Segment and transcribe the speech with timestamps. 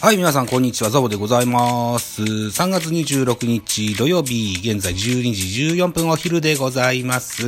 [0.00, 0.88] はい、皆さん、こんにちは。
[0.88, 2.22] ザボでございます。
[2.22, 7.46] 3月26日土曜日、現在12時14分お昼でございます。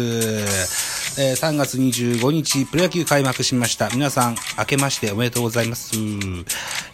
[1.19, 3.89] えー3月25日、プロ野球開幕しました。
[3.89, 5.97] 皆さん、明けましておめでとうございます。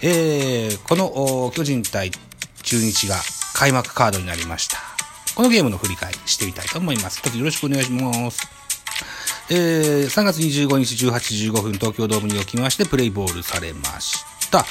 [0.00, 2.12] えーこの、巨人対
[2.62, 3.16] 中日が
[3.52, 4.78] 開幕カードになりました。
[5.34, 7.20] このゲームの振り返りしてみたいと思います。
[7.20, 8.46] どうぞよろしくお願いします。
[9.50, 14.38] えー3月25日18時15分東京ドームにおきましてプレイボールされました。
[14.50, 14.64] た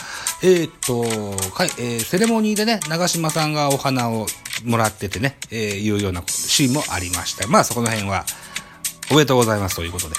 [0.44, 4.28] えーっと、かいえーセレモニーでね、長島さんがお花を
[4.66, 7.48] もらっててね、えーいうようなシーンもありました。
[7.48, 8.26] まあそこの辺は、
[9.10, 10.16] おめでとうございますということで。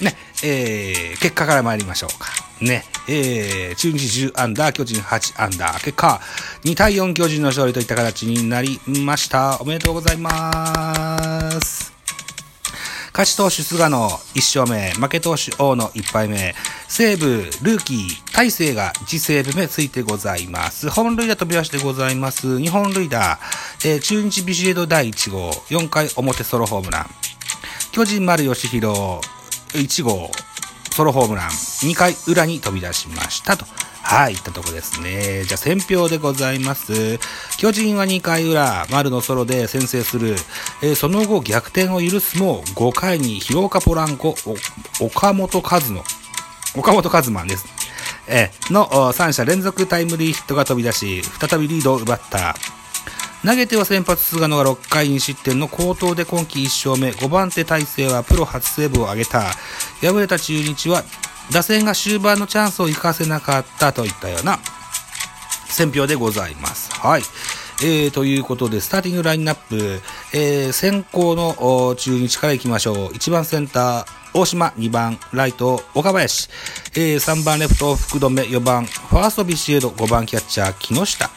[0.00, 2.28] ね、えー、結果から参りましょうか。
[2.60, 6.20] ね、えー、中日10アンダー、巨人8アンダー、結果、
[6.64, 9.58] 2対4巨人の勝利といった形になりました。
[9.60, 11.92] おめでとうございます。
[13.12, 16.54] 勝ち投手菅野1勝目、負け投手王の1敗目、
[16.88, 17.26] 西武
[17.62, 20.90] ルーキー大勢が1セーブ目ついてございます。
[20.90, 22.60] 本塁打飛び出してございます。
[22.60, 23.38] 日本塁打、
[23.84, 27.06] えー中日ビシエド第1号、4回表ソロホームラン。
[27.92, 29.20] 巨人丸義弘
[29.72, 30.30] 1号
[30.92, 33.66] ソロホームラン2回裏に飛び出しましたと。
[34.04, 35.44] はい、いったとこですね。
[35.44, 37.18] じゃあ、選票でございます。
[37.56, 40.36] 巨人は2回裏、丸のソロで先制する。
[40.82, 44.36] えーその後逆転を許すも、5回に広岡ポランコ、
[45.00, 46.04] 岡本和野、
[46.76, 47.66] 岡本和真です。
[48.26, 52.56] えーの3者連続タイムリーヒットが飛び出し、再びリードを奪った。
[53.44, 59.42] 投げては先発菅野が6回2失点の好投で今季1勝目、5番手大勢はプロ初セーブを挙げた。
[60.00, 61.04] 敗れた中日は
[61.52, 64.58] 打線が終盤のチャンスを生かせなかったといったような
[65.68, 66.90] 選票でございます。
[66.92, 67.22] はい。
[67.82, 70.00] えー、ということで、スターティングラインナップ、
[70.32, 72.96] えー、先行の中日から行きましょう。
[73.08, 76.48] 1番センター、大島、2番、ライト、岡林、
[76.94, 81.30] えー、3番レフト、福留、4番、ファーストビシエド、5番キャッチャー、木下、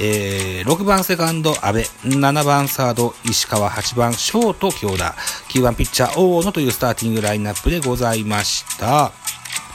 [0.00, 5.16] えー、6番セカンド、安倍、7番サード、石川、8番ショート、京田、
[5.50, 9.12] 9番ピッチャー、大野というスターティングラインナップでございました。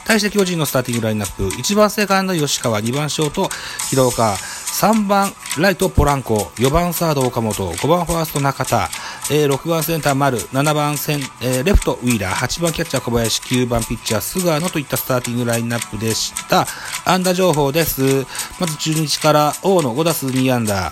[0.06, 3.50] 対して巨人のスターティングラインナップ、1番セカンド吉川、2番ショート
[3.90, 4.36] 広岡、
[4.74, 8.90] 3番ライトポランコ、4番サード岡本、5番ファースト中田、
[9.30, 16.66] えー6番センター丸、7番セン、えーレフトウィーラー、8番キャッチャー小林、9番ピッチャー菅野といったスターティングラインナップでした。
[17.04, 18.26] 安打情報です。
[18.58, 20.90] まず中日から大野5打数2安打、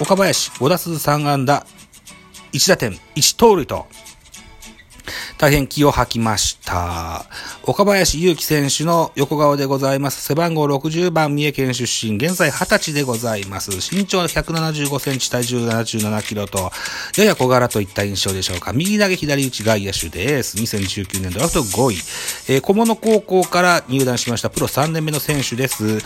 [0.00, 1.66] 岡林5打数3安打、
[2.54, 3.88] 1打点、1盗塁と、
[5.36, 7.26] 大変気を吐きました。
[7.68, 10.22] 岡林祐希選手の横顔でございます。
[10.22, 13.72] 背番号60番三重県出身、現在20歳でございます。
[13.94, 16.70] 身長175センチ、体重77キロと、
[17.18, 18.72] やや小柄といった印象でしょうか。
[18.72, 20.56] 右投げ左打ち外野手です。
[20.56, 21.96] 2019年ドラフト5位。
[22.48, 25.98] えー小物高校から入団しましたプロ3年目の選手です。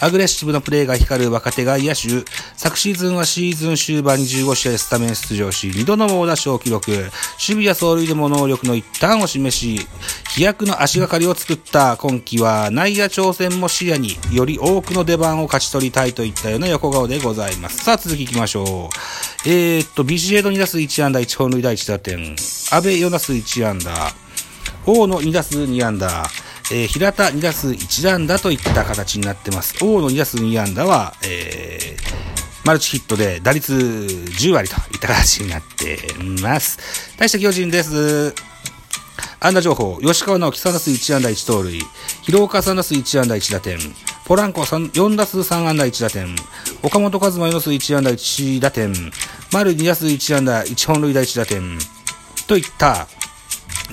[0.00, 2.24] アグレッシブなプレーが光る若手外野手。
[2.56, 6.90] 昨シーズンはシーズン終盤に15試合スタメン出場し、2度の猛打賞を記録。
[6.90, 9.86] 守備や走塁でも能力の一端を示し、
[10.34, 17.84] 飛躍の足がりを作った今季は内野挑戦も視野により多くの出番を勝ち取りたいといったような横顔でございます。
[17.84, 19.48] さあ続き行きましょう。
[19.48, 22.36] えー、っと、ビシエド2打数1安打1本塁打1打点。
[22.70, 23.92] 安倍4打数1安打。
[24.86, 26.24] 大野2打数2安打。
[26.72, 29.82] えー平田2打数1安打といった形になってます。
[29.84, 32.30] 大野2打数2安打は、えー
[32.64, 37.16] マルチヒットで打率10割といった形になっています。
[37.16, 38.49] 対して巨人です。
[39.42, 41.80] 安打情報、吉川直樹3打数1安打1盗塁、
[42.20, 43.78] 広岡3打数1安打1打点、
[44.26, 46.36] ポランコ4打数3安打1打点、
[46.82, 48.92] 岡本和真4打数1安打1打点、
[49.50, 51.78] 丸2打数1安打1本塁打1打点、
[52.46, 53.08] といった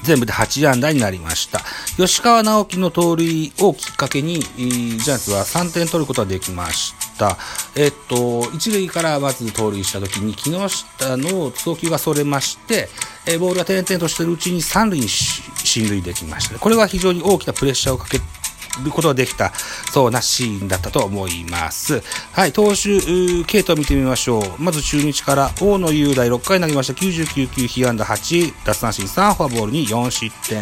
[0.04, 1.62] 全部で8安打になりました。
[1.96, 7.38] 吉川直樹の盗塁をきっかけに、ジャイアンツは3点取ることができました。
[7.76, 12.90] えっと、一塁からまず盗塁した時に、木下の送球がそれまして、
[13.30, 16.58] えボールが点々としているうちに三塁に進塁できました。
[16.58, 19.52] これは非常に大きなプレッシャーをかけることができた、
[19.92, 22.02] そうなシーンだったと思います。
[22.32, 23.02] はい、投手、
[23.46, 24.44] 系統を見てみましょう。
[24.60, 26.94] まず中日から大野雄大6回投げました。
[26.94, 30.62] 99球、被安打8、奪三振3、フォアボールに4失点。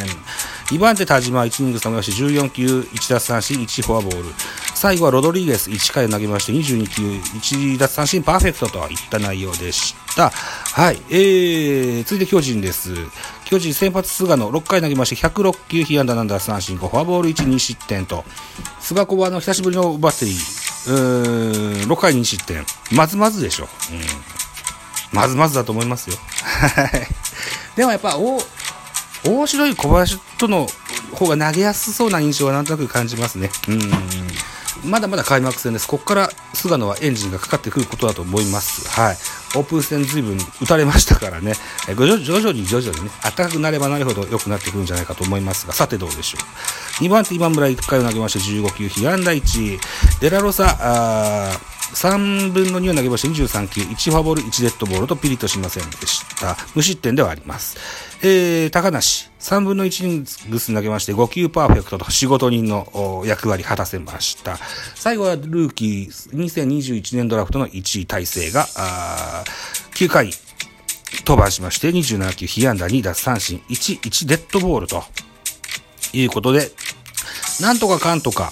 [0.71, 4.29] 2番手田島1イニング投げまして14球、1奪三振、1フォアボール。
[4.75, 7.03] 最後はロドリゲス1回投げまして22球、
[7.39, 10.29] 1奪三振パーフェクトといった内容でした。
[10.29, 12.93] はい、えー、続いて巨人です。
[13.45, 18.25] 巨人先発菅野6回投げまして106球、被安打7奪三振5、フォアボール1、2失点と、
[18.81, 22.65] 菅子はあの久しぶりのバッテリー、うーん、6回2失点。
[22.91, 23.69] まずまずでしょ。
[23.91, 25.17] うん。
[25.17, 26.17] まずまずだと思いますよ。
[26.43, 27.07] はい。
[27.77, 28.41] でもやっぱ、お、
[29.25, 30.67] 大城い小林との
[31.13, 33.49] 方が投げやすそうな印象はなんとなく感じますね。
[33.69, 33.79] うん。
[34.85, 35.87] まだまだ開幕戦です。
[35.87, 38.89] ここから菅野はエンジンがかかってくることだと思います。
[38.89, 39.17] はい。
[39.57, 41.53] オープン戦ずいぶん打たれましたからね。
[41.87, 46.37] え徐々に徐々にね、暖かくなればなるほど良くなってくるんじゃないかと思いますが、さてどうでしょ
[47.01, 47.03] う。
[47.03, 49.79] 2番手今村1回を投げまして15球、被安打1。
[50.21, 56.57] デラロサ、あ3分の2を投げまして23球、1フォアボール、1デッドボールとピリッとしませんでした。
[56.75, 57.77] 無失点ではあります。
[58.21, 64.57] えー、高梨、3分の1イニングス投げまして5球パーフェクトと仕事人の役割果たせました。
[64.95, 68.65] 最後はルーキー2021年ドラフトの1位体制が、
[69.93, 70.31] 9回
[71.25, 75.03] 登板しまして27球被安打2奪三振1、1デッドボールと
[76.13, 76.71] いうことで、
[77.61, 78.51] なんとかかんとか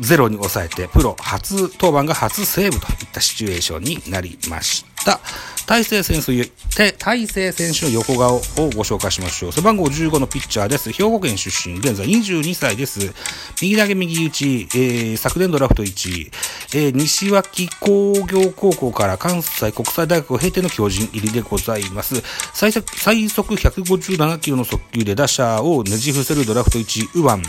[0.00, 5.20] ゼロに抑えて、プロ初登板が初セーブといったシチュエーションになりました。
[5.66, 8.40] 大勢選手、大勢選手の横顔を
[8.74, 9.52] ご紹介しましょう。
[9.52, 10.92] 背番号15のピッチャーです。
[10.92, 13.12] 兵庫県出身、現在22歳です。
[13.60, 16.30] 右投げ右打ち、えー、昨年ドラフト1位、
[16.74, 22.22] えー、西脇工業高校から関西国際大学を経ての巨人入りでございます。
[22.54, 27.42] 最速最速157キロの速球で打者をねじ伏せるドラフト1、右腕。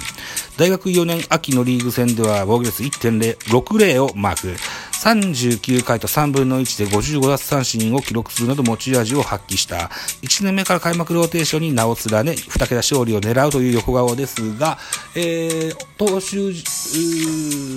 [0.58, 4.56] 大学4年秋のリーグ戦では防御率1.60をマーク。
[5.04, 9.90] 39回と3分の1で55奪三振を記録するなど持ち味を発揮した。
[10.22, 14.78] 1年目から開幕ローテーションに名を連ね、2桁勝利を狙うという横顔ですが、
[15.16, 16.38] えー、投手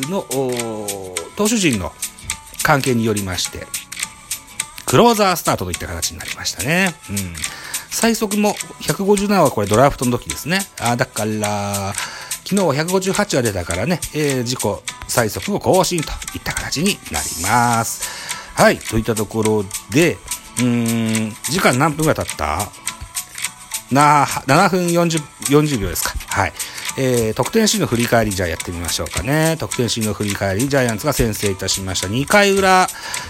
[0.08, 0.24] の、
[1.34, 1.92] 投手陣の
[2.62, 3.66] 関係によりまして、
[4.84, 6.94] クローザースタートといった形になりましたね。
[7.10, 7.16] うん。
[7.90, 10.60] 最速も157はこれドラフトの時ですね。
[10.78, 11.92] あだから、
[12.48, 14.60] 昨日158が出たからね、えー、自己
[15.08, 18.08] 最速を更新といった形になります。
[18.54, 20.16] はい、といったところで、
[20.58, 22.68] うーん、時間何分が経った？
[23.90, 26.14] な、7分40、40秒ですか。
[26.28, 26.52] はい。
[26.98, 29.56] えー、得点シーンの振り返り、じゃあやってみましょうかね。
[29.60, 32.08] 得点シーンの振り返り、ジャイアンツが先制いたしました。
[32.08, 32.88] 2回裏、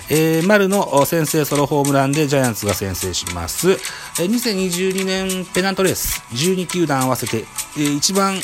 [0.09, 3.73] えー、丸の先制ソロホームランでジャイアンツが先制します。
[3.73, 7.45] えー、2022年ペナントレース、12球団合わせて、
[7.77, 8.41] えー、一番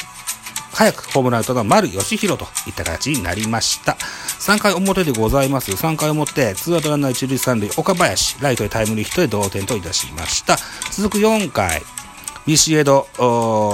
[0.72, 3.92] 早くホームラン打ったの丸義弘といった形になりました。
[3.92, 5.70] 3回表でございます。
[5.70, 10.56] 3回表、ツーアウトランナー1塁3塁、岡林、ライトへタイムリーヒットで同点といたしました。
[10.90, 11.82] 続く4回、
[12.46, 13.06] ビシエド、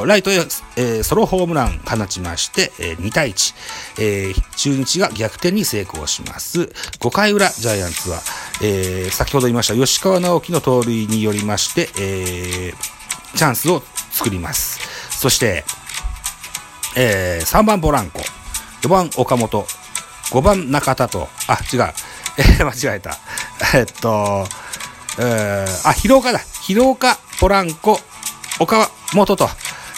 [0.06, 0.34] ライトへ、
[0.76, 3.54] えー、ソロホームラン放ちまして、えー、2対1、
[3.98, 6.62] えー、中日が逆転に成功します。
[7.00, 8.20] 5回裏、ジャイアンツは、
[8.62, 14.80] えー、先ほど言いました吉川直樹の盗塁によりまして、えー、チャンスを作ります。
[15.18, 15.64] そして、
[16.96, 18.20] えー、3番ボランコ、
[18.82, 19.66] 4番岡本、
[20.30, 21.82] 5番中田と、あ、違う、
[22.38, 23.16] えー、間違えた。
[23.74, 24.46] えっと、
[25.18, 26.40] えー、あ、広岡だ。
[26.62, 28.00] 広岡、ポランコ、
[28.60, 29.48] 岡本と、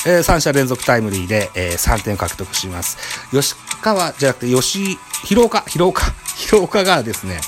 [0.07, 2.97] えー、3者連続タイムリーで、えー、3点獲得します。
[3.31, 7.41] 吉川じゃなくて、吉、広岡、広岡、 広岡がですね、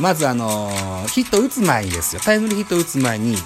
[0.00, 3.36] まずあのー、ヒット打つ前にですよ、タイムリーヒット打つ前に、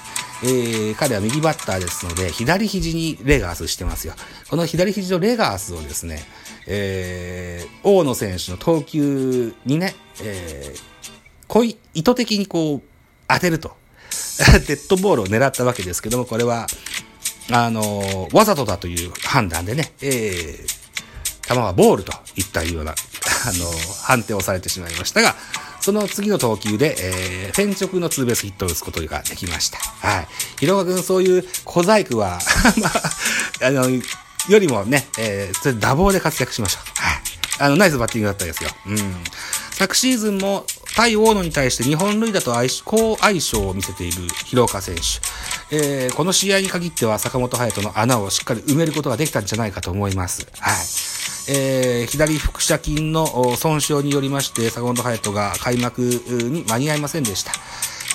[0.42, 4.14] えー、彼は右バッターですので、左肘にレガースしてますよ。
[4.48, 6.22] この左肘のレガースをですね、
[6.66, 10.80] えー、大野選手の投球にね、えー、
[11.48, 12.82] こう意図的にこう、
[13.26, 13.76] 当てると。
[14.68, 16.68] デッドボールを狙ったわけですけども、これは、
[17.50, 25.34] あのー、わざとだという判断でね、えー、球はボールといったような、あのー、判定をされてしまいましたが、
[25.80, 29.78] その次の投球で、えー、フェン直のツーベースヒットを打つことができました。
[29.78, 30.28] はい。
[30.60, 32.38] 広川君、そういう小細工は
[32.80, 37.02] まあ、あの、よりもね、えー、それ打棒で活躍しましょう。
[37.02, 37.22] はい。
[37.60, 38.70] あの、ナイスバッティングだったですよ。
[38.86, 39.24] うん。
[39.72, 40.64] 昨シーズンも
[40.96, 42.68] 対大野に対して日本塁打と相
[43.40, 45.02] 性を見せている広岡選手。
[45.70, 50.46] えー、この試合に限っては坂本勇人の穴をしっかり埋めることができたんじゃないかと思います。
[50.60, 50.74] はい。
[51.50, 57.52] えー、左腹斜筋の損傷によりまして、坂本勇人が開幕に間に合いませんでした。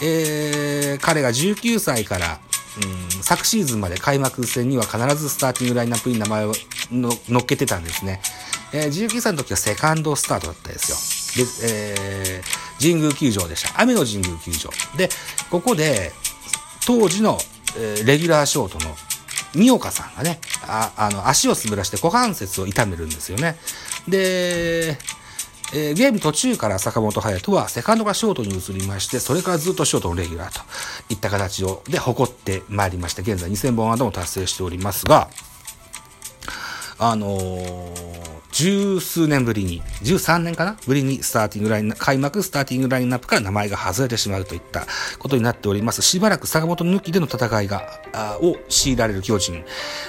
[0.04, 2.40] えー、彼が19歳から
[2.76, 6.54] うん、昨シーズンまで開幕戦には必ずスターティングラインナップに名前を
[6.92, 8.20] の乗っけてたんですね。
[8.74, 11.46] えー、19歳の時はセカンドスタートだったですよ。
[11.46, 13.80] で、えー、神宮球場でした。
[13.80, 14.72] 雨の神宮球場。
[14.98, 15.10] で、
[15.52, 16.12] ここで、
[16.86, 17.38] 当時の、
[17.78, 18.96] えー、レギュラーショートの
[19.56, 23.56] 三岡さんがね、ああの足を滑らして股関節を痛めるんですよね。
[24.08, 24.98] で、
[25.76, 30.62] えー、ゲーム途中から坂本勇人はセカンドがショートに移りまして、それからずっとショートのレギュラーと
[31.10, 35.30] いった形を、で、誇ってまいりまして、現在2000本安打も達成しておりますが、
[37.00, 44.86] あのー、十数年ぶりに、十三年かなぶりにスターティングライン、開幕スターティングラインナップから名前が外れてしまうといった
[45.18, 46.04] ことになっております。
[46.04, 47.84] しばらく坂本抜きでの戦いが、
[48.42, 49.66] を強いられる巨人。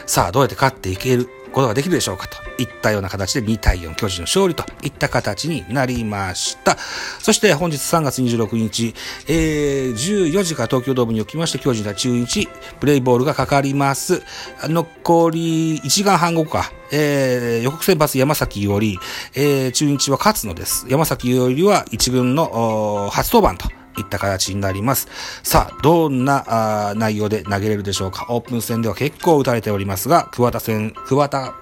[0.07, 6.77] さあ、どうやって勝っていけることができるでしょうかといったような形で2対4巨人の勝利といった形になりました。
[7.21, 8.95] そして本日3月26日、
[9.29, 12.49] えー、14時から東京ドームにおきまして巨人対中日、
[12.81, 14.23] プレイボールがかかります。
[14.63, 18.99] 残り1時間半後か、えー、予告先発山崎より、
[19.35, 20.87] えー、中日は勝つのです。
[20.89, 25.09] 山崎よりは1軍の初登板といった形になります。
[25.43, 28.27] さあ、どんなあ内容で投げれるでしょうか。
[28.29, 31.55] オープン戦では結構打たれておりますが、桑田戦、桑田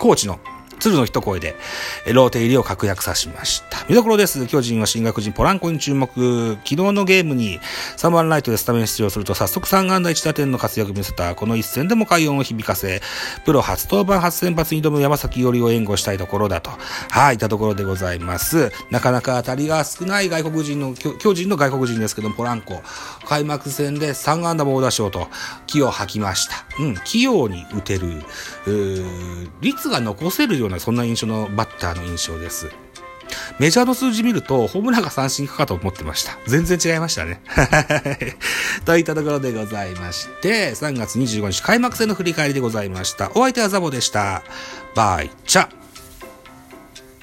[0.00, 0.40] コーチの
[0.80, 1.54] 鶴の一声で、
[2.12, 3.84] ローテ入りを確約さしました。
[3.88, 4.46] 見どころです。
[4.46, 6.10] 巨人は新学人ポランコに注目。
[6.64, 7.60] 昨日のゲームに
[7.96, 11.34] 3番ライトでスタメン出場すると早速3安打1打点の活躍を見せた。
[11.34, 13.02] この一戦でも快音を響かせ、
[13.44, 16.70] プロ初登板初先発に挑む山崎よりを援護したいところだと。
[17.10, 18.72] はい、いたところでございます。
[18.90, 22.82] なかなか当たりが少ない外国人の、巨人の外国人ですけども、ポランコ。
[23.26, 25.28] 開幕戦で3安打猛打賞と
[25.66, 26.64] 気を吐きました。
[26.78, 28.22] うん、器用に打てる、
[29.60, 32.70] 率が残せるようなそんな印象のバッターの印象です。
[33.58, 36.38] メジャーの数字見ると、ホームランが三振かと思ってました。
[36.46, 37.40] 全然違いましたね。
[38.84, 43.30] といったところでございまして、3月25日開幕戦の振り返りでございました。
[43.34, 44.42] お相手はザボでした。
[44.94, 45.79] バイチャ